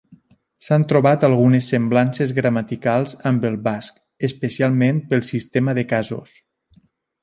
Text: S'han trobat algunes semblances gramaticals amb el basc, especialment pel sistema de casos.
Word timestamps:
S'han 0.67 0.85
trobat 0.91 1.25
algunes 1.27 1.67
semblances 1.73 2.33
gramaticals 2.39 3.15
amb 3.33 3.47
el 3.53 3.61
basc, 3.71 4.03
especialment 4.33 5.07
pel 5.15 5.27
sistema 5.33 5.81
de 5.83 5.89
casos. 5.97 6.39